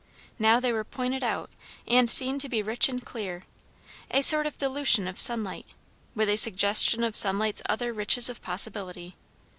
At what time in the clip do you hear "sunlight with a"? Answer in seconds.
5.19-6.37